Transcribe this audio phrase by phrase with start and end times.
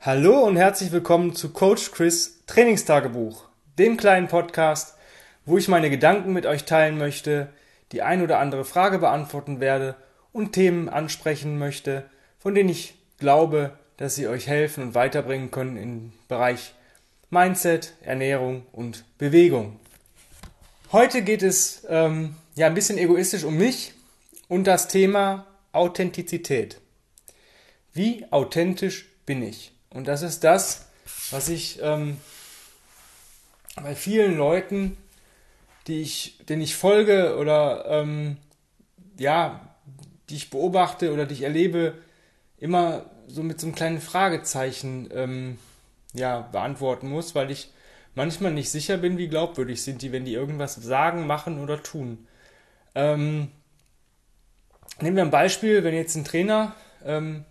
[0.00, 3.48] Hallo und herzlich willkommen zu Coach Chris Trainingstagebuch,
[3.80, 4.96] dem kleinen Podcast,
[5.44, 7.48] wo ich meine Gedanken mit euch teilen möchte,
[7.90, 9.96] die ein oder andere Frage beantworten werde
[10.32, 12.08] und Themen ansprechen möchte,
[12.38, 16.74] von denen ich glaube, dass sie euch helfen und weiterbringen können im Bereich
[17.30, 19.80] Mindset, Ernährung und Bewegung.
[20.92, 23.94] Heute geht es ähm, ja ein bisschen egoistisch um mich
[24.46, 26.80] und das Thema Authentizität.
[27.92, 29.72] Wie authentisch bin ich?
[29.90, 30.86] Und das ist das,
[31.30, 32.18] was ich ähm,
[33.76, 34.96] bei vielen Leuten,
[35.86, 38.36] die ich, denen ich folge oder ähm,
[39.18, 39.60] ja,
[40.28, 41.94] die ich beobachte oder die ich erlebe,
[42.58, 45.58] immer so mit so einem kleinen Fragezeichen ähm,
[46.12, 47.72] ja, beantworten muss, weil ich
[48.14, 52.26] manchmal nicht sicher bin, wie glaubwürdig sind die, wenn die irgendwas sagen, machen oder tun.
[52.94, 53.50] Ähm,
[55.00, 56.74] nehmen wir ein Beispiel, wenn jetzt ein Trainer
[57.04, 57.44] ähm,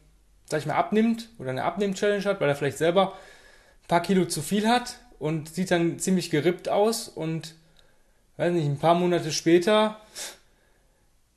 [0.50, 4.26] sag ich mal, abnimmt oder eine Abnehm-Challenge hat, weil er vielleicht selber ein paar Kilo
[4.26, 7.56] zu viel hat und sieht dann ziemlich gerippt aus und,
[8.38, 10.00] weiß nicht, ein paar Monate später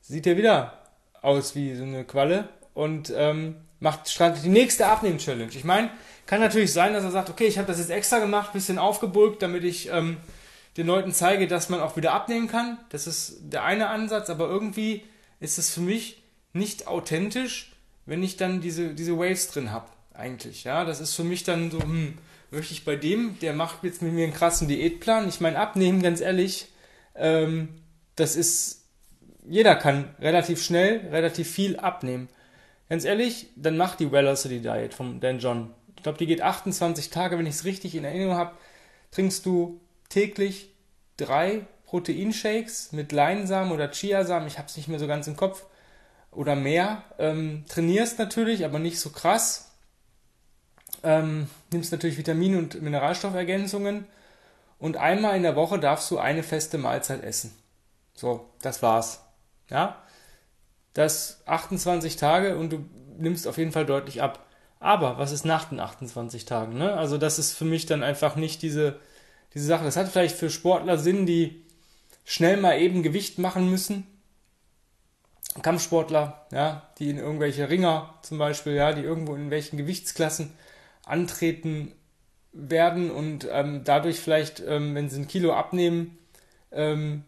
[0.01, 0.79] sieht er wieder
[1.23, 5.53] aus wie so eine Qualle und ähm, macht die nächste Abnehm-Challenge.
[5.53, 5.91] Ich meine,
[6.27, 9.43] kann natürlich sein, dass er sagt, okay, ich habe das jetzt extra gemacht, bisschen aufgebulgt,
[9.43, 10.19] damit ich ähm,
[10.77, 12.79] den Leuten zeige, dass man auch wieder abnehmen kann.
[12.91, 15.03] Das ist der eine Ansatz, aber irgendwie
[15.41, 16.23] ist es für mich
[16.53, 17.70] nicht authentisch,
[18.11, 20.65] wenn ich dann diese, diese Waves drin habe, eigentlich.
[20.65, 22.19] Ja, das ist für mich dann so, hm,
[22.51, 25.29] möchte ich bei dem, der macht jetzt mit mir einen krassen Diätplan.
[25.29, 26.67] Ich meine, abnehmen, ganz ehrlich,
[27.15, 27.69] ähm,
[28.17, 28.83] das ist,
[29.49, 32.29] jeder kann relativ schnell, relativ viel abnehmen.
[32.89, 35.71] Ganz ehrlich, dann macht die Velocity Diet von Dan John.
[35.97, 38.57] Ich glaube, die geht 28 Tage, wenn ich es richtig in Erinnerung habe.
[39.13, 40.71] Trinkst du täglich
[41.17, 45.65] drei Proteinshakes mit Leinsamen oder Chiasamen, ich habe es nicht mehr so ganz im Kopf,
[46.31, 47.05] oder mehr.
[47.19, 49.73] Ähm, trainierst natürlich, aber nicht so krass.
[51.03, 54.07] Ähm, nimmst natürlich Vitamin- und Mineralstoffergänzungen.
[54.79, 57.53] Und einmal in der Woche darfst du eine feste Mahlzeit essen.
[58.15, 59.23] So, das war's.
[59.69, 60.03] Ja?
[60.95, 62.85] Das 28 Tage und du
[63.19, 64.47] nimmst auf jeden Fall deutlich ab.
[64.79, 66.79] Aber was ist nach den 28 Tagen?
[66.79, 66.95] Ne?
[66.95, 68.99] Also das ist für mich dann einfach nicht diese,
[69.53, 69.85] diese Sache.
[69.85, 71.65] Das hat vielleicht für Sportler Sinn, die
[72.25, 74.07] schnell mal eben Gewicht machen müssen,
[75.63, 80.53] Kampfsportler, ja, die in irgendwelche Ringer zum Beispiel, ja, die irgendwo in welchen Gewichtsklassen
[81.05, 81.93] antreten
[82.53, 86.19] werden und ähm, dadurch vielleicht, ähm, wenn sie ein Kilo abnehmen,
[86.73, 87.25] ähm,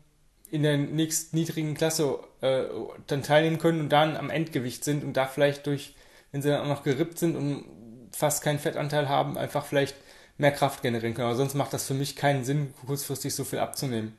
[0.50, 2.64] in der nächst niedrigen Klasse äh,
[3.06, 5.94] dann teilnehmen können und dann am Endgewicht sind und da vielleicht durch,
[6.30, 7.64] wenn sie dann auch noch gerippt sind und
[8.12, 9.96] fast keinen Fettanteil haben, einfach vielleicht
[10.38, 11.28] mehr Kraft generieren können.
[11.28, 14.14] Aber sonst macht das für mich keinen Sinn, kurzfristig so viel abzunehmen.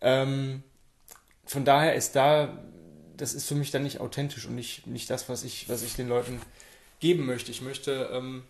[0.00, 0.62] Ähm,
[1.46, 2.58] von daher ist da
[3.22, 5.94] das ist für mich dann nicht authentisch und nicht, nicht das, was ich, was ich
[5.94, 6.42] den Leuten
[6.98, 7.52] geben möchte.
[7.52, 8.42] Ich möchte ähm,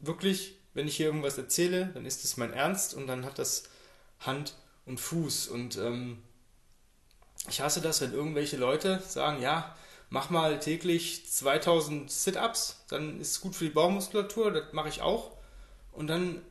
[0.00, 3.70] wirklich, wenn ich hier irgendwas erzähle, dann ist es mein Ernst und dann hat das
[4.18, 4.54] Hand
[4.86, 5.46] und Fuß.
[5.46, 6.20] Und ähm,
[7.48, 9.76] ich hasse das, wenn irgendwelche Leute sagen, ja,
[10.10, 15.00] mach mal täglich 2000 Sit-Ups, dann ist es gut für die Bauchmuskulatur, das mache ich
[15.00, 15.36] auch.
[15.92, 16.42] Und dann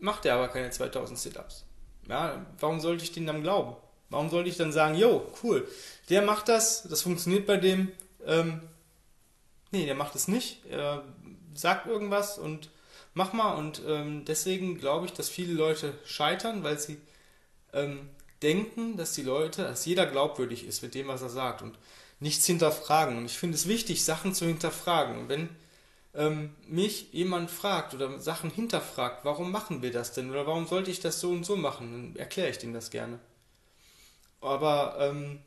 [0.00, 1.66] macht er aber keine 2000 Sit-Ups.
[2.08, 3.76] Ja, warum sollte ich denen dann glauben?
[4.12, 5.66] Warum sollte ich dann sagen, yo, cool,
[6.08, 7.90] der macht das, das funktioniert bei dem.
[8.26, 8.60] Ähm,
[9.70, 10.64] nee, der macht es nicht.
[10.70, 11.04] Er
[11.54, 12.70] sagt irgendwas und
[13.14, 13.54] mach mal.
[13.54, 16.98] Und ähm, deswegen glaube ich, dass viele Leute scheitern, weil sie
[17.72, 18.10] ähm,
[18.42, 21.78] denken, dass die Leute, dass jeder glaubwürdig ist mit dem, was er sagt und
[22.20, 23.16] nichts hinterfragen.
[23.16, 25.18] Und ich finde es wichtig, Sachen zu hinterfragen.
[25.18, 25.48] Und wenn
[26.14, 30.90] ähm, mich jemand fragt oder Sachen hinterfragt, warum machen wir das denn oder warum sollte
[30.90, 33.18] ich das so und so machen, dann erkläre ich dem das gerne.
[34.42, 35.40] Aber ähm,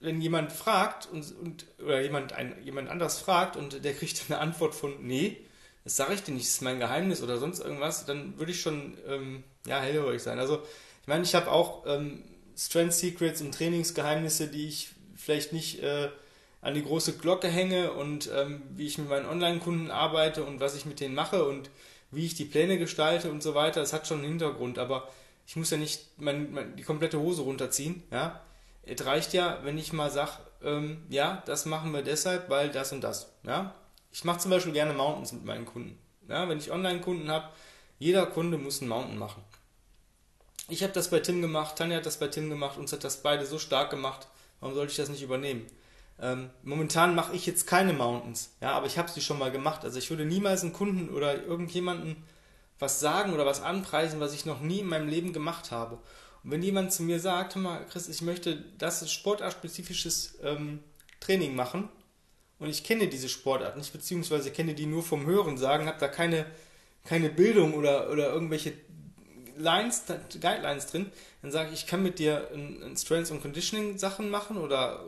[0.00, 4.38] wenn jemand fragt und, und oder jemand, ein, jemand anders fragt und der kriegt eine
[4.38, 5.38] Antwort von nee,
[5.84, 8.60] das sage ich dir nicht, das ist mein Geheimnis oder sonst irgendwas, dann würde ich
[8.60, 10.38] schon ähm, ja, hellhörig sein.
[10.38, 10.62] Also
[11.02, 12.24] ich meine, ich habe auch ähm,
[12.56, 16.08] Strength Secrets und Trainingsgeheimnisse, die ich vielleicht nicht äh,
[16.60, 20.74] an die große Glocke hänge und ähm, wie ich mit meinen Online-Kunden arbeite und was
[20.74, 21.70] ich mit denen mache und
[22.10, 23.80] wie ich die Pläne gestalte und so weiter.
[23.80, 25.08] Das hat schon einen Hintergrund, aber
[25.46, 28.40] ich muss ja nicht mein, mein, die komplette Hose runterziehen, ja.
[28.82, 30.32] Es reicht ja, wenn ich mal sage,
[30.62, 33.74] ähm, ja, das machen wir deshalb, weil das und das, ja.
[34.12, 35.98] Ich mache zum Beispiel gerne Mountains mit meinen Kunden.
[36.28, 37.48] Ja, wenn ich Online-Kunden habe,
[37.98, 39.42] jeder Kunde muss einen Mountain machen.
[40.68, 43.22] Ich habe das bei Tim gemacht, Tanja hat das bei Tim gemacht, uns hat das
[43.22, 44.26] beide so stark gemacht.
[44.60, 45.66] Warum sollte ich das nicht übernehmen?
[46.20, 49.84] Ähm, momentan mache ich jetzt keine Mountains, ja, aber ich habe sie schon mal gemacht.
[49.84, 52.24] Also ich würde niemals einen Kunden oder irgendjemanden
[52.78, 55.98] was sagen oder was anpreisen, was ich noch nie in meinem Leben gemacht habe.
[56.44, 60.80] Und wenn jemand zu mir sagt, hör mal, Chris, ich möchte das sportartspezifisches ähm,
[61.20, 61.88] Training machen
[62.58, 66.08] und ich kenne diese Sportart nicht, beziehungsweise kenne die nur vom Hören sagen, habe da
[66.08, 66.46] keine
[67.06, 68.72] keine Bildung oder, oder irgendwelche
[69.56, 70.04] Lines,
[70.40, 74.28] Guidelines drin, dann sage ich, ich kann mit dir ein, ein Strengths und Conditioning Sachen
[74.28, 75.02] machen oder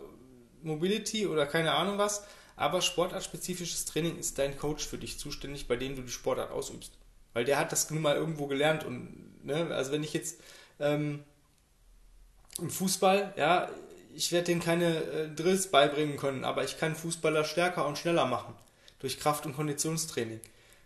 [0.62, 2.24] Mobility oder keine Ahnung was,
[2.56, 6.92] aber sportartspezifisches Training ist dein Coach für dich zuständig, bei dem du die Sportart ausübst.
[7.38, 10.40] Weil der hat das nun mal irgendwo gelernt und, ne, also wenn ich jetzt
[10.80, 11.22] ähm,
[12.58, 13.68] im Fußball, ja,
[14.12, 18.26] ich werde denen keine äh, Drills beibringen können, aber ich kann Fußballer stärker und schneller
[18.26, 18.54] machen.
[18.98, 20.40] Durch Kraft- und Konditionstraining.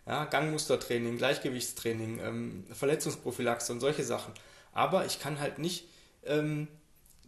[0.07, 4.35] Ja, Gangmustertraining, Gleichgewichtstraining, ähm, Verletzungsprophylaxe und solche Sachen.
[4.75, 5.87] Aber ich kann halt nicht
[6.27, 6.69] ähm,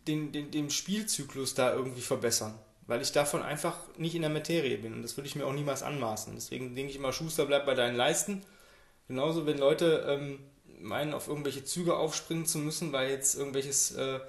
[0.06, 4.76] den, den, den Spielzyklus da irgendwie verbessern, weil ich davon einfach nicht in der Materie
[4.76, 4.92] bin.
[4.92, 6.34] Und das würde ich mir auch niemals anmaßen.
[6.34, 8.44] Deswegen denke ich immer, Schuster, bleib bei deinen Leisten.
[9.08, 10.38] Genauso, wenn Leute ähm,
[10.80, 14.20] meinen, auf irgendwelche Züge aufspringen zu müssen, weil jetzt irgendwelches, äh,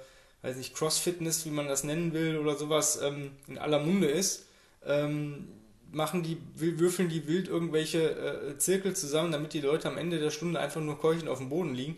[0.42, 4.46] weiß nicht, Cross-Fitness, wie man das nennen will oder sowas, ähm, in aller Munde ist,
[4.84, 5.48] ähm,
[5.92, 10.30] machen die, würfeln die wild irgendwelche äh, Zirkel zusammen, damit die Leute am Ende der
[10.30, 11.96] Stunde einfach nur keuchend auf dem Boden liegen.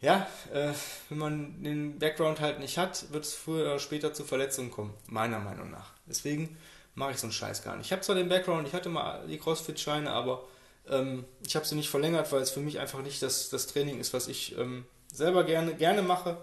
[0.00, 0.72] Ja, äh,
[1.08, 4.94] wenn man den Background halt nicht hat, wird es früher oder später zu Verletzungen kommen,
[5.06, 5.92] meiner Meinung nach.
[6.06, 6.56] Deswegen
[6.94, 7.86] mache ich so einen Scheiß gar nicht.
[7.86, 10.44] Ich habe zwar den Background, ich hatte mal die CrossFit-Scheine, aber
[10.88, 14.00] ähm, ich habe sie nicht verlängert, weil es für mich einfach nicht das, das Training
[14.00, 16.36] ist, was ich ähm, selber gerne, gerne mache,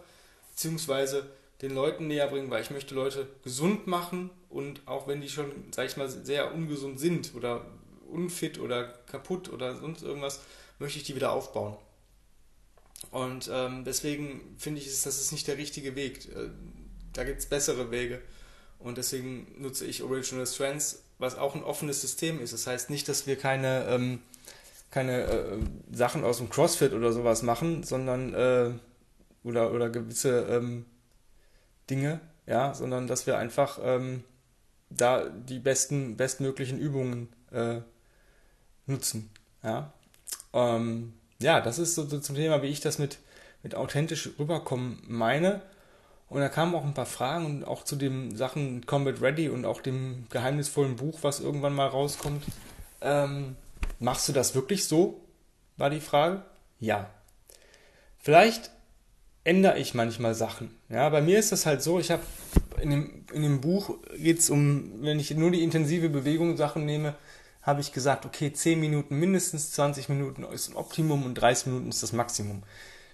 [0.52, 1.28] beziehungsweise
[1.62, 5.52] den Leuten näher bringen, weil ich möchte Leute gesund machen und auch wenn die schon,
[5.72, 7.66] sag ich mal, sehr ungesund sind oder
[8.10, 10.40] unfit oder kaputt oder sonst irgendwas,
[10.80, 11.76] möchte ich die wieder aufbauen.
[13.12, 16.28] Und ähm, deswegen finde ich, das ist nicht der richtige Weg.
[16.36, 16.50] Äh,
[17.14, 18.22] da gibt es bessere Wege.
[18.80, 22.54] Und deswegen nutze ich Original Strengths, was auch ein offenes System ist.
[22.54, 24.20] Das heißt nicht, dass wir keine, ähm,
[24.92, 25.58] keine äh,
[25.92, 28.72] Sachen aus dem CrossFit oder sowas machen, sondern äh,
[29.44, 30.86] oder, oder gewisse ähm,
[31.90, 34.24] Dinge, ja, sondern dass wir einfach ähm,
[34.90, 37.82] da die besten, bestmöglichen Übungen äh,
[38.86, 39.30] nutzen.
[39.64, 39.94] Ja.
[40.54, 43.20] Ähm, ja, das ist so, zum Thema, wie ich das mit,
[43.64, 45.62] mit authentisch rüberkommen meine.
[46.30, 49.66] Und da kamen auch ein paar Fragen und auch zu den Sachen Combat Ready und
[49.66, 52.44] auch dem geheimnisvollen Buch, was irgendwann mal rauskommt.
[53.02, 53.56] Ähm,
[54.00, 55.22] machst du das wirklich so?
[55.78, 56.44] War die Frage.
[56.80, 57.10] Ja.
[58.18, 58.72] Vielleicht
[59.46, 60.76] ändere ich manchmal Sachen.
[60.90, 62.24] Ja, bei mir ist das halt so, ich habe
[62.82, 66.86] in dem, in dem Buch geht es um, wenn ich nur die intensive Bewegung Sachen
[66.86, 67.16] nehme,
[67.62, 71.90] habe ich gesagt, okay, 10 Minuten mindestens, 20 Minuten ist ein Optimum und 30 Minuten
[71.90, 72.64] ist das Maximum.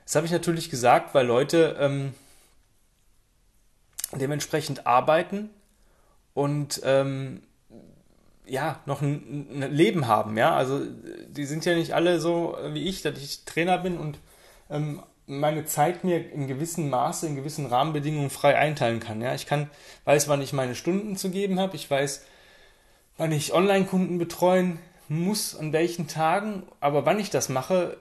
[0.06, 2.14] Das habe ich natürlich gesagt, weil Leute ähm,
[4.18, 5.50] dementsprechend arbeiten
[6.34, 7.44] und ähm,
[8.46, 10.56] ja, noch ein, ein, Leben haben, ja.
[10.56, 10.82] Also
[11.28, 14.20] die sind ja nicht alle so wie ich, dass ich Trainer bin und
[14.70, 19.22] ähm, meine Zeit mir in gewissem Maße, in gewissen Rahmenbedingungen frei einteilen kann.
[19.22, 19.70] Ja, ich kann,
[20.06, 22.26] weiß, wann ich meine Stunden zu geben habe, ich weiß,
[23.18, 27.98] wann ich Online-Kunden betreuen muss, an welchen Tagen, aber wann ich das mache,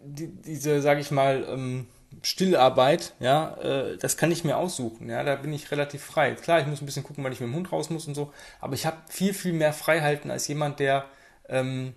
[0.00, 1.86] die, diese, sage ich mal, ähm,
[2.22, 6.34] Stillarbeit, ja, äh, das kann ich mir aussuchen, ja, da bin ich relativ frei.
[6.34, 8.32] Klar, ich muss ein bisschen gucken, wann ich mit dem Hund raus muss und so,
[8.60, 11.04] aber ich habe viel, viel mehr Freiheiten als jemand, der,
[11.48, 11.94] ähm,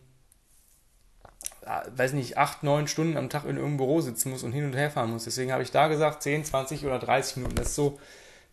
[1.96, 4.74] weiß nicht, acht, neun Stunden am Tag in irgendeinem Büro sitzen muss und hin und
[4.74, 5.26] her fahren muss.
[5.26, 7.56] Deswegen habe ich da gesagt, 10, 20 oder 30 Minuten.
[7.56, 8.00] Das ist so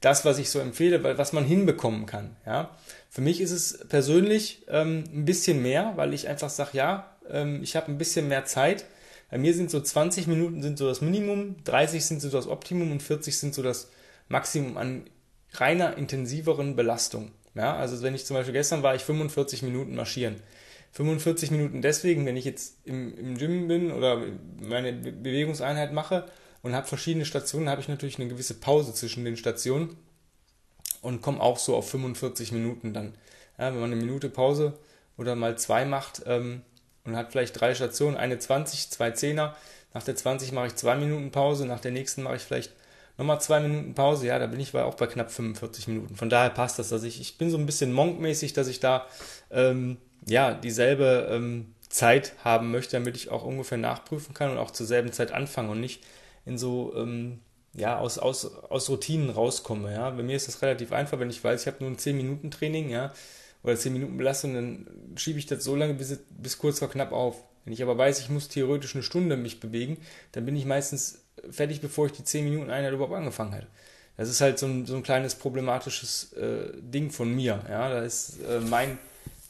[0.01, 2.37] das, was ich so empfehle, weil was man hinbekommen kann.
[2.45, 2.71] Ja?
[3.09, 7.63] Für mich ist es persönlich ähm, ein bisschen mehr, weil ich einfach sage, ja, ähm,
[7.63, 8.85] ich habe ein bisschen mehr Zeit.
[9.31, 12.93] Bei mir sind so 20 Minuten sind so das Minimum, 30 sind so das Optimum
[12.93, 13.91] und 40 sind so das
[14.29, 15.11] Maximum an
[15.53, 17.33] reiner intensiveren Belastung.
[17.55, 20.37] Ja, also wenn ich zum Beispiel gestern war ich 45 Minuten marschieren.
[20.93, 24.23] 45 Minuten deswegen, wenn ich jetzt im, im Gym bin oder
[24.61, 26.27] meine Bewegungseinheit mache
[26.63, 29.97] und habe verschiedene Stationen, habe ich natürlich eine gewisse Pause zwischen den Stationen
[31.03, 33.15] und komme auch so auf 45 Minuten dann.
[33.59, 34.79] Ja, wenn man eine Minute Pause
[35.17, 36.63] oder mal zwei macht ähm,
[37.07, 39.57] und hat vielleicht drei Stationen, eine 20, zwei Zehner,
[39.95, 42.73] nach der 20 mache ich zwei Minuten Pause, nach der nächsten mache ich vielleicht
[43.17, 46.17] nochmal zwei Minuten Pause, ja, da bin ich auch bei knapp 45 Minuten.
[46.17, 49.07] Von daher passt das, dass ich, ich bin so ein bisschen monkmäßig, dass ich da
[49.51, 49.97] ähm,
[50.27, 54.87] ja dieselbe ähm, Zeit haben möchte, damit ich auch ungefähr nachprüfen kann und auch zur
[54.87, 56.03] selben Zeit anfange und nicht
[56.45, 57.41] in so ähm,
[57.77, 59.93] ja, aus, aus, aus Routinen rauskomme.
[59.93, 60.11] Ja.
[60.11, 63.13] Bei mir ist das relativ einfach, wenn ich weiß, ich habe nur ein 10-Minuten-Training, ja,
[63.67, 67.13] oder 10 Minuten Belastung, dann schiebe ich das so lange bis, bis kurz vor knapp
[67.13, 67.37] auf.
[67.65, 69.99] Wenn ich aber weiß, ich muss theoretisch eine Stunde mich bewegen,
[70.33, 71.21] dann bin ich meistens
[71.51, 73.67] fertig, bevor ich die 10 Minuten Einheit überhaupt angefangen habe.
[74.17, 77.63] Das ist halt so ein, so ein kleines problematisches äh, Ding von mir.
[77.69, 78.99] Ja, da ist äh, mein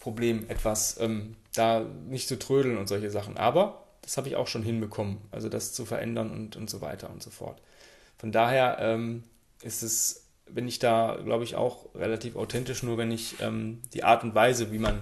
[0.01, 3.37] Problem etwas, ähm, da nicht zu trödeln und solche Sachen.
[3.37, 7.11] Aber das habe ich auch schon hinbekommen, also das zu verändern und, und so weiter
[7.11, 7.61] und so fort.
[8.19, 9.25] Von daher ähm,
[9.63, 14.05] ist es, bin ich da, glaube ich, auch relativ authentisch, nur wenn ich ähm, die
[14.05, 15.01] Art und Weise, wie man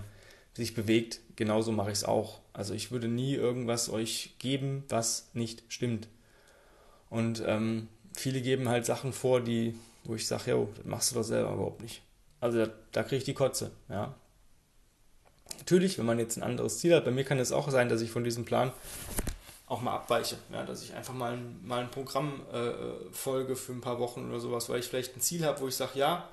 [0.55, 2.41] sich bewegt, genauso mache ich es auch.
[2.53, 6.09] Also ich würde nie irgendwas euch geben, was nicht stimmt.
[7.11, 9.75] Und ähm, viele geben halt Sachen vor, die,
[10.05, 12.03] wo ich sage, jo, das machst du doch selber überhaupt nicht.
[12.41, 14.15] Also da, da kriege ich die Kotze, ja.
[15.59, 18.01] Natürlich, wenn man jetzt ein anderes Ziel hat, bei mir kann es auch sein, dass
[18.01, 18.73] ich von diesem Plan
[19.75, 20.39] auch mal abweiche.
[20.53, 24.29] Ja, dass ich einfach mal ein, mal ein Programm äh, folge für ein paar Wochen
[24.29, 26.29] oder sowas, weil ich vielleicht ein Ziel habe, wo ich sage, ja,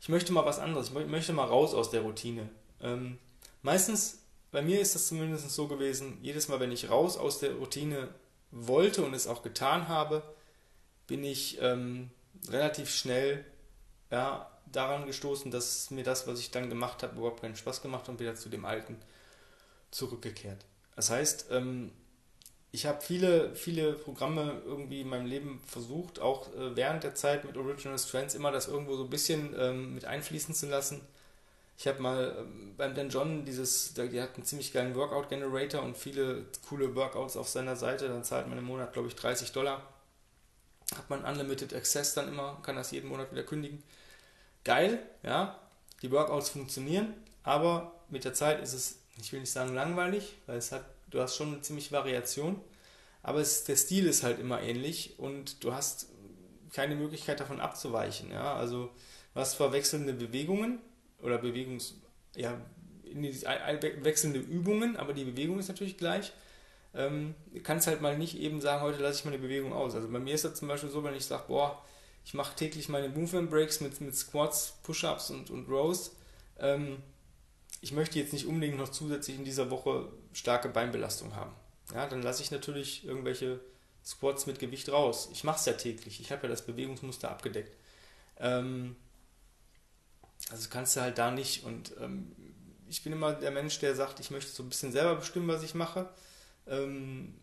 [0.00, 2.48] ich möchte mal was anderes, ich möchte mal raus aus der Routine.
[2.80, 3.18] Ähm,
[3.62, 4.18] meistens,
[4.50, 8.08] bei mir ist das zumindest so gewesen, jedes Mal, wenn ich raus aus der Routine
[8.50, 10.22] wollte und es auch getan habe,
[11.06, 12.10] bin ich ähm,
[12.48, 13.44] relativ schnell
[14.10, 18.02] ja, daran gestoßen, dass mir das, was ich dann gemacht habe, überhaupt keinen Spaß gemacht
[18.02, 18.96] hat und wieder zu dem Alten
[19.90, 20.64] zurückgekehrt.
[20.94, 21.92] Das heißt, ähm,
[22.76, 27.46] ich habe viele, viele Programme irgendwie in meinem Leben versucht, auch äh, während der Zeit
[27.46, 31.00] mit Original Strengths immer das irgendwo so ein bisschen ähm, mit einfließen zu lassen.
[31.78, 35.82] Ich habe mal ähm, beim Dan John dieses, der, hat einen ziemlich geilen Workout Generator
[35.82, 38.08] und viele coole Workouts auf seiner Seite.
[38.08, 39.80] Dann zahlt man im Monat, glaube ich, 30 Dollar.
[40.94, 43.82] Hat man Unlimited Access dann immer, kann das jeden Monat wieder kündigen.
[44.64, 45.58] Geil, ja.
[46.02, 50.58] Die Workouts funktionieren, aber mit der Zeit ist es, ich will nicht sagen langweilig, weil
[50.58, 52.60] es hat du hast schon eine ziemliche Variation,
[53.22, 56.08] aber es, der Stil ist halt immer ähnlich und du hast
[56.72, 58.30] keine Möglichkeit davon abzuweichen.
[58.30, 58.54] Ja?
[58.54, 58.90] Also
[59.34, 60.80] du hast zwar wechselnde Bewegungen
[61.20, 61.94] oder Bewegungs,
[62.34, 62.60] ja,
[63.04, 66.32] wechselnde Übungen, aber die Bewegung ist natürlich gleich.
[66.94, 69.94] Ähm, du kannst halt mal nicht eben sagen, heute lasse ich meine Bewegung aus.
[69.94, 71.82] Also bei mir ist das zum Beispiel so, wenn ich sage, boah,
[72.24, 76.16] ich mache täglich meine Movement Breaks mit, mit Squats, Push-Ups und, und Rows.
[76.58, 76.98] Ähm,
[77.86, 81.52] ich möchte jetzt nicht unbedingt noch zusätzlich in dieser Woche starke Beinbelastung haben.
[81.94, 83.60] Ja, dann lasse ich natürlich irgendwelche
[84.04, 85.28] Squats mit Gewicht raus.
[85.32, 86.18] Ich mache es ja täglich.
[86.20, 87.76] Ich habe ja das Bewegungsmuster abgedeckt.
[88.40, 88.96] Ähm,
[90.50, 91.62] also kannst du halt da nicht.
[91.62, 92.32] Und ähm,
[92.88, 95.62] ich bin immer der Mensch, der sagt, ich möchte so ein bisschen selber bestimmen, was
[95.62, 96.08] ich mache.
[96.66, 97.36] Ähm,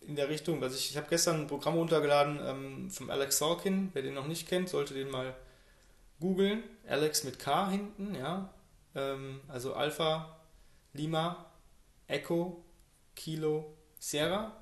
[0.00, 3.90] in der Richtung, also ich, ich habe gestern ein Programm runtergeladen ähm, vom Alex Sorkin.
[3.92, 5.36] Wer den noch nicht kennt, sollte den mal
[6.18, 6.64] googeln.
[6.88, 8.52] Alex mit K hinten, ja.
[8.96, 10.36] Ähm, also Alpha,
[10.94, 11.46] Lima,
[12.08, 12.64] Echo,
[13.14, 14.52] Kilo, Sierra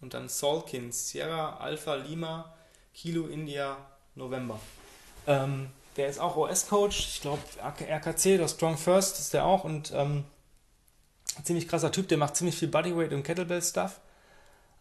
[0.00, 2.54] und dann Solkins, Sierra, Alpha, Lima,
[2.94, 3.76] Kilo, India,
[4.14, 4.58] November.
[5.26, 9.92] Ähm, der ist auch OS-Coach, ich glaube RKC, der Strong First ist der auch und
[9.94, 10.24] ähm,
[11.44, 14.00] ziemlich krasser Typ, der macht ziemlich viel Bodyweight und Kettlebell-Stuff.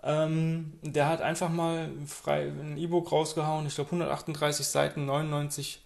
[0.01, 5.81] Ähm, der hat einfach mal frei ein E-Book rausgehauen, ich glaube 138 Seiten, 99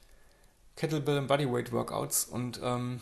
[0.75, 3.01] Kettlebell und Bodyweight Workouts und ähm,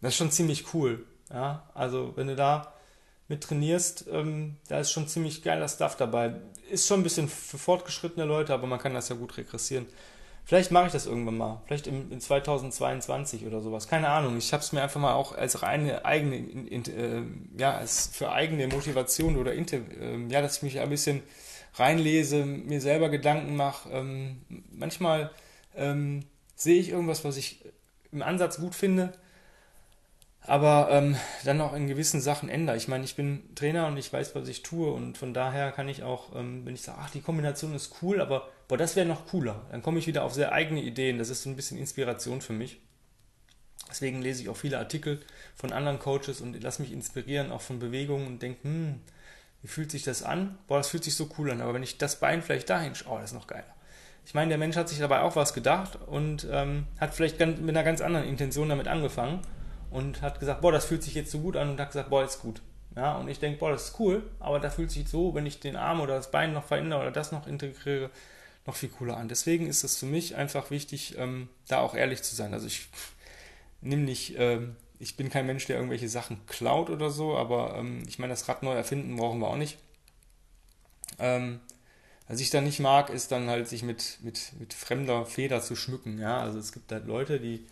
[0.00, 1.04] das ist schon ziemlich cool.
[1.30, 2.72] Ja, also wenn du da
[3.28, 6.34] mit trainierst, ähm, da ist schon ziemlich geiler Stuff dabei.
[6.70, 9.86] Ist schon ein bisschen für fortgeschrittene Leute, aber man kann das ja gut regressieren.
[10.44, 11.60] Vielleicht mache ich das irgendwann mal.
[11.66, 13.88] Vielleicht in, in 2022 oder sowas.
[13.88, 14.38] Keine Ahnung.
[14.38, 18.10] Ich habe es mir einfach mal auch als reine eigene, in, in, äh, ja, als
[18.12, 21.24] für eigene Motivation oder äh, ja, dass ich mich ein bisschen
[21.74, 23.90] reinlese, mir selber Gedanken mache.
[23.90, 25.32] Ähm, manchmal
[25.74, 26.22] ähm,
[26.56, 27.64] sehe ich irgendwas, was ich
[28.10, 29.12] im Ansatz gut finde,
[30.40, 32.76] aber ähm, dann auch in gewissen Sachen ändere.
[32.76, 35.88] Ich meine, ich bin Trainer und ich weiß, was ich tue und von daher kann
[35.88, 39.06] ich auch, ähm, wenn ich sage, ach, die Kombination ist cool, aber boah, das wäre
[39.06, 41.18] noch cooler, dann komme ich wieder auf sehr eigene Ideen.
[41.18, 42.78] Das ist so ein bisschen Inspiration für mich.
[43.88, 45.20] Deswegen lese ich auch viele Artikel
[45.54, 49.00] von anderen Coaches und lasse mich inspirieren, auch von Bewegungen und denke, hm,
[49.62, 50.58] wie fühlt sich das an?
[50.66, 53.14] Boah, das fühlt sich so cool an, aber wenn ich das Bein vielleicht dahin schaue,
[53.14, 53.75] oh, das ist noch geiler.
[54.26, 57.68] Ich meine, der Mensch hat sich dabei auch was gedacht und ähm, hat vielleicht mit
[57.68, 59.38] einer ganz anderen Intention damit angefangen
[59.92, 62.24] und hat gesagt, boah, das fühlt sich jetzt so gut an und hat gesagt, boah,
[62.24, 62.60] ist gut.
[62.96, 65.60] Ja, und ich denke, boah, das ist cool, aber da fühlt sich so, wenn ich
[65.60, 68.10] den Arm oder das Bein noch verändere oder das noch integriere,
[68.66, 69.28] noch viel cooler an.
[69.28, 72.52] Deswegen ist es für mich einfach wichtig, ähm, da auch ehrlich zu sein.
[72.52, 72.88] Also ich
[73.80, 78.02] nehme nicht, ähm, ich bin kein Mensch, der irgendwelche Sachen klaut oder so, aber ähm,
[78.08, 79.78] ich meine, das Rad neu erfinden brauchen wir auch nicht.
[81.20, 81.60] Ähm,
[82.28, 85.76] was ich dann nicht mag, ist dann halt sich mit, mit, mit fremder Feder zu
[85.76, 86.18] schmücken.
[86.18, 86.40] Ja?
[86.40, 87.66] Also es gibt halt Leute, die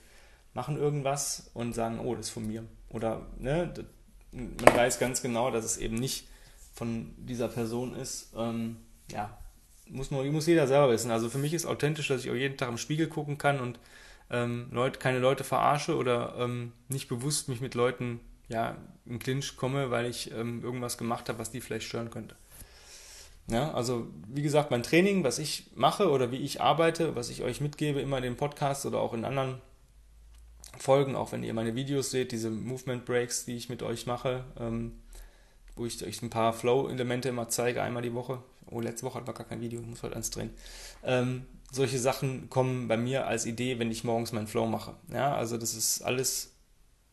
[0.52, 2.64] machen irgendwas und sagen, oh, das ist von mir.
[2.88, 3.72] Oder ne,
[4.30, 6.28] man weiß ganz genau, dass es eben nicht
[6.72, 8.32] von dieser Person ist.
[8.36, 8.76] Ähm,
[9.10, 9.36] ja,
[9.88, 11.10] muss, nur, muss jeder selber wissen.
[11.10, 13.78] Also für mich ist authentisch, dass ich auch jeden Tag im Spiegel gucken kann und
[14.30, 19.56] ähm, Leute, keine Leute verarsche oder ähm, nicht bewusst mich mit Leuten ja, im Clinch
[19.56, 22.36] komme, weil ich ähm, irgendwas gemacht habe, was die vielleicht stören könnte.
[23.50, 27.42] Ja, also wie gesagt, mein Training, was ich mache oder wie ich arbeite, was ich
[27.42, 29.60] euch mitgebe, immer in den Podcasts oder auch in anderen
[30.78, 34.44] Folgen, auch wenn ihr meine Videos seht, diese Movement Breaks, die ich mit euch mache,
[34.58, 34.92] ähm,
[35.76, 38.42] wo ich euch ein paar Flow-Elemente immer zeige, einmal die Woche.
[38.70, 40.50] Oh, letzte Woche hatten wir gar kein Video, muss heute eins drehen.
[41.04, 44.94] Ähm, solche Sachen kommen bei mir als Idee, wenn ich morgens meinen Flow mache.
[45.12, 46.52] Ja, also das ist alles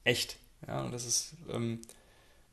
[0.04, 0.38] echt.
[0.68, 1.82] Ja, und das ist ähm,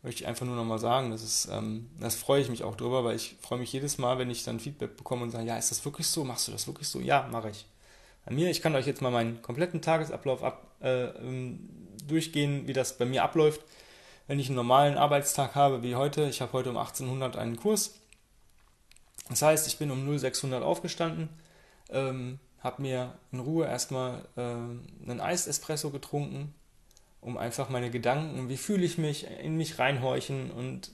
[0.03, 3.05] möchte ich einfach nur nochmal sagen, das, ist, ähm, das freue ich mich auch drüber,
[3.05, 5.71] weil ich freue mich jedes Mal, wenn ich dann Feedback bekomme und sage, ja, ist
[5.71, 6.25] das wirklich so?
[6.25, 7.01] Machst du das wirklich so?
[7.01, 7.67] Ja, mache ich.
[8.25, 11.69] Bei mir, ich kann euch jetzt mal meinen kompletten Tagesablauf ab, äh, ähm,
[12.07, 13.63] durchgehen, wie das bei mir abläuft.
[14.27, 17.95] Wenn ich einen normalen Arbeitstag habe, wie heute, ich habe heute um 1800 einen Kurs.
[19.29, 21.29] Das heißt, ich bin um 0600 aufgestanden,
[21.91, 26.55] ähm, habe mir in Ruhe erstmal äh, einen Eis-Espresso getrunken,
[27.21, 30.93] um einfach meine Gedanken, wie fühle ich mich, in mich reinhorchen und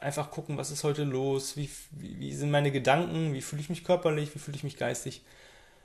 [0.00, 3.70] einfach gucken, was ist heute los, wie, wie, wie sind meine Gedanken, wie fühle ich
[3.70, 5.22] mich körperlich, wie fühle ich mich geistig.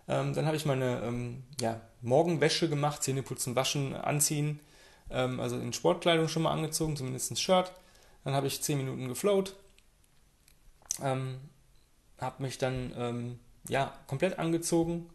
[0.08, 4.60] Ähm, dann habe ich meine ähm, ja, Morgenwäsche gemacht, Zähne putzen, waschen, anziehen,
[5.10, 7.72] ähm, also in Sportkleidung schon mal angezogen, zumindest ein Shirt.
[8.24, 9.56] Dann habe ich 10 Minuten geflowt,
[11.02, 11.40] ähm,
[12.20, 15.10] habe mich dann ähm, ja, komplett angezogen,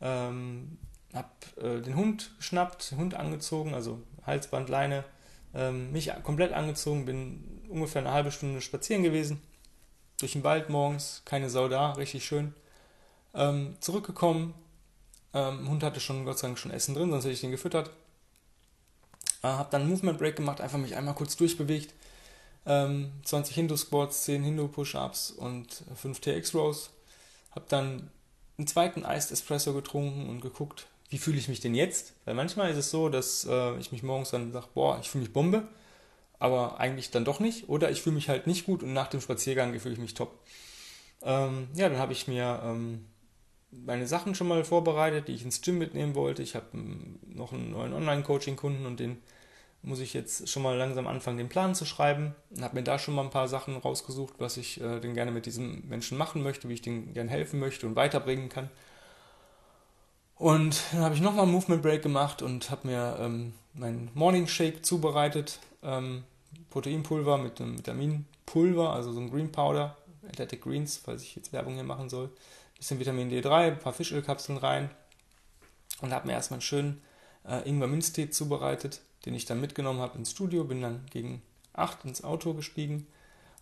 [0.00, 0.78] ähm,
[1.14, 1.28] habe
[1.60, 5.04] äh, den Hund geschnappt, den Hund angezogen, also Halsband, Leine,
[5.54, 9.42] ähm, mich komplett angezogen, bin ungefähr eine halbe Stunde spazieren gewesen,
[10.18, 12.54] durch den Wald morgens, keine Sau da, richtig schön.
[13.34, 14.54] Ähm, zurückgekommen,
[15.34, 17.90] ähm, Hund hatte schon Gott sei Dank schon Essen drin, sonst hätte ich den gefüttert.
[19.42, 21.94] Äh, habe dann einen Movement Break gemacht, einfach mich einmal kurz durchbewegt.
[22.64, 26.90] 20 ähm, Hindu Squats, 10 Hindu Push-Ups und 5 TX Rows.
[27.52, 28.10] Habe dann
[28.58, 32.14] einen zweiten Iced Espresso getrunken und geguckt, wie fühle ich mich denn jetzt?
[32.24, 35.24] Weil manchmal ist es so, dass äh, ich mich morgens dann sage, boah, ich fühle
[35.24, 35.68] mich Bombe,
[36.38, 37.68] aber eigentlich dann doch nicht.
[37.68, 40.38] Oder ich fühle mich halt nicht gut und nach dem Spaziergang fühle ich mich top.
[41.22, 43.04] Ähm, ja, dann habe ich mir ähm,
[43.72, 46.42] meine Sachen schon mal vorbereitet, die ich ins Gym mitnehmen wollte.
[46.42, 49.18] Ich habe ähm, noch einen neuen Online-Coaching-Kunden und den
[49.82, 52.34] muss ich jetzt schon mal langsam anfangen, den Plan zu schreiben.
[52.60, 55.46] Habe mir da schon mal ein paar Sachen rausgesucht, was ich äh, denn gerne mit
[55.46, 58.70] diesem Menschen machen möchte, wie ich den gerne helfen möchte und weiterbringen kann.
[60.40, 64.46] Und dann habe ich nochmal einen Movement Break gemacht und habe mir ähm, meinen Morning
[64.46, 65.58] Shake zubereitet.
[65.82, 66.24] Ähm,
[66.70, 71.74] Proteinpulver mit einem Vitaminpulver, also so ein Green Powder, Athletic Greens, falls ich jetzt Werbung
[71.74, 72.30] hier machen soll.
[72.78, 74.88] Bisschen Vitamin D3, ein paar Fischölkapseln rein.
[76.00, 77.02] Und habe mir erstmal einen schönen
[77.46, 80.64] äh, Ingwer-Minztee zubereitet, den ich dann mitgenommen habe ins Studio.
[80.64, 81.42] Bin dann gegen
[81.74, 83.06] 8 ins Auto gestiegen,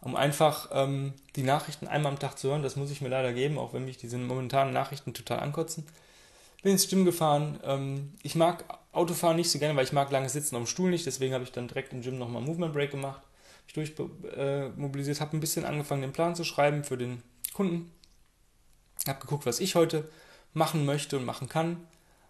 [0.00, 2.62] um einfach ähm, die Nachrichten einmal am Tag zu hören.
[2.62, 5.84] Das muss ich mir leider geben, auch wenn mich diese momentanen Nachrichten total ankotzen
[6.62, 7.60] bin ins Gym gefahren.
[7.64, 11.06] Ähm, ich mag Autofahren nicht so gerne, weil ich mag lange Sitzen dem Stuhl nicht.
[11.06, 13.22] Deswegen habe ich dann direkt im Gym nochmal Movement Break gemacht.
[13.66, 17.92] Ich durchmobilisiert, äh, habe ein bisschen angefangen, den Plan zu schreiben für den Kunden.
[19.06, 20.08] Habe geguckt, was ich heute
[20.54, 21.86] machen möchte und machen kann.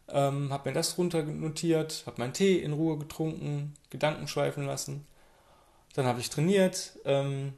[0.09, 5.07] Ähm, habe mir das runter notiert, habe meinen Tee in Ruhe getrunken, Gedanken schweifen lassen.
[5.95, 6.99] Dann habe ich trainiert.
[7.05, 7.53] Ähm,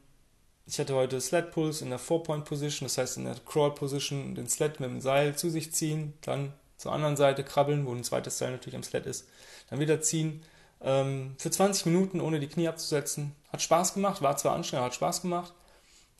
[0.67, 4.35] ich hatte heute Sled Pulse in der Four-Point Position, das heißt in der Crawl Position
[4.35, 8.03] den Sled mit dem Seil zu sich ziehen, dann zur anderen Seite krabbeln, wo ein
[8.03, 9.27] zweites Seil natürlich am Sled ist,
[9.69, 10.41] dann wieder ziehen.
[10.81, 13.35] Ähm, für 20 Minuten ohne die Knie abzusetzen.
[13.51, 15.53] Hat Spaß gemacht, war zwar anstrengend, hat Spaß gemacht.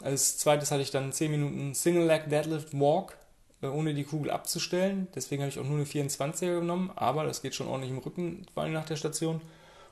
[0.02, 3.18] Als zweites hatte ich dann 10 Minuten Single Leg Deadlift Walk,
[3.62, 5.08] äh, ohne die Kugel abzustellen.
[5.16, 8.46] Deswegen habe ich auch nur eine 24er genommen, aber das geht schon ordentlich im Rücken,
[8.54, 9.42] vor allem nach der Station.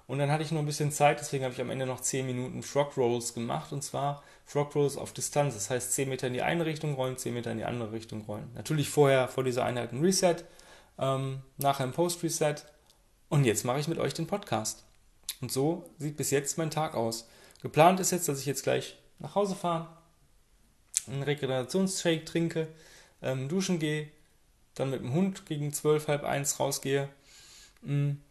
[0.10, 2.26] Und dann hatte ich noch ein bisschen Zeit, deswegen habe ich am Ende noch 10
[2.26, 3.72] Minuten Frog Rolls gemacht.
[3.72, 5.54] Und zwar Frog Rolls auf Distanz.
[5.54, 8.24] Das heißt 10 Meter in die eine Richtung rollen, 10 Meter in die andere Richtung
[8.24, 8.50] rollen.
[8.56, 10.38] Natürlich vorher vor dieser Einheit ein Reset
[11.00, 12.56] ähm, nachher im Post-Reset
[13.30, 14.84] und jetzt mache ich mit euch den Podcast.
[15.42, 17.28] Und so sieht bis jetzt mein Tag aus.
[17.62, 19.88] Geplant ist jetzt, dass ich jetzt gleich nach Hause fahre,
[21.08, 22.68] einen Regenerationsshake trinke,
[23.22, 24.10] ähm, duschen gehe,
[24.76, 27.10] dann mit dem Hund gegen 12, halb eins rausgehe,
[27.82, 28.22] mh, mm,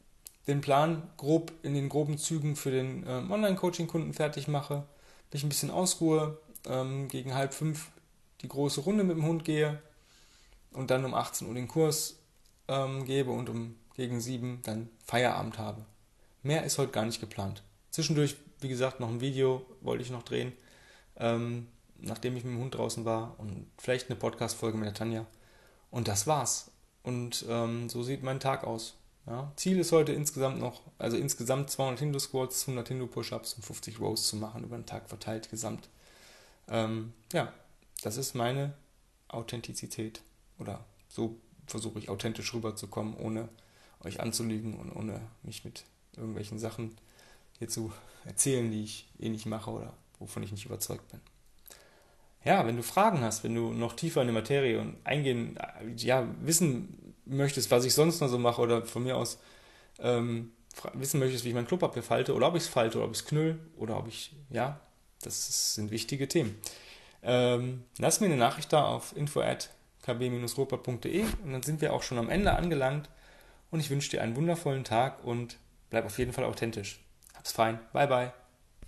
[0.47, 4.85] den Plan grob in den groben Zügen für den ähm, Online-Coaching-Kunden fertig mache,
[5.31, 7.91] mich ein bisschen ausruhe, ähm, gegen halb fünf
[8.41, 9.83] die große Runde mit dem Hund gehe
[10.73, 12.18] und dann um 18 Uhr den Kurs
[12.69, 15.85] ähm, gebe und um gegen sieben dann Feierabend habe.
[16.43, 17.63] Mehr ist heute gar nicht geplant.
[17.91, 20.53] Zwischendurch, wie gesagt, noch ein Video wollte ich noch drehen,
[21.17, 21.67] ähm,
[21.99, 25.27] nachdem ich mit dem Hund draußen war und vielleicht eine Podcast-Folge mit der Tanja.
[25.91, 26.71] Und das war's.
[27.03, 28.95] Und ähm, so sieht mein Tag aus.
[29.27, 29.53] Ja.
[29.57, 34.01] Ziel ist heute insgesamt noch, also insgesamt 200 Hindu Squats, 100 Hindu Push-Ups und 50
[34.01, 35.89] Rows zu machen über den Tag verteilt gesamt.
[36.69, 37.53] Ähm, ja,
[38.03, 38.75] das ist meine
[39.29, 40.23] Authentizität
[40.59, 41.37] oder so
[41.69, 43.49] versuche ich authentisch rüberzukommen, ohne
[44.05, 45.85] euch anzulügen und ohne mich mit
[46.17, 46.97] irgendwelchen Sachen
[47.59, 47.93] hier zu
[48.25, 51.21] erzählen, die ich eh nicht mache oder wovon ich nicht überzeugt bin.
[52.45, 55.59] Ja, wenn du Fragen hast, wenn du noch tiefer in die Materie und eingehen,
[55.97, 59.39] ja, wissen möchtest, was ich sonst noch so mache oder von mir aus
[59.99, 60.53] ähm,
[60.95, 63.19] wissen möchtest, wie ich mein Klopapier falte oder ob ich es falte oder ob ich
[63.19, 64.81] es knüll oder ob ich, ja,
[65.23, 66.57] das sind wichtige Themen.
[67.23, 69.69] Ähm, lass mir eine Nachricht da auf info@
[70.09, 73.09] kb-ruhrpott.de und dann sind wir auch schon am Ende angelangt
[73.71, 75.59] und ich wünsche dir einen wundervollen Tag und
[75.91, 77.01] bleib auf jeden Fall authentisch.
[77.35, 77.79] Hab's fein.
[77.93, 78.48] Bye bye.